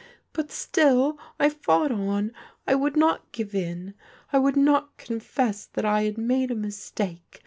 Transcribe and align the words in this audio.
But 0.33 0.49
still 0.49 1.19
I 1.39 1.49
fought 1.49 1.91
on. 1.91 2.31
I 2.65 2.73
would 2.73 2.97
not 2.97 3.31
give 3.31 3.53
in. 3.53 3.93
I 4.33 4.39
.would 4.39 4.57
not 4.57 4.97
confess 4.97 5.67
that 5.67 5.85
I 5.85 6.05
had 6.05 6.17
made 6.17 6.49
a 6.49 6.55
mistake. 6.55 7.39